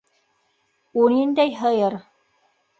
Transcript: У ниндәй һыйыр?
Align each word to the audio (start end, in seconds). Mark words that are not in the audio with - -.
У 1.03 1.05
ниндәй 1.17 1.55
һыйыр? 1.61 2.01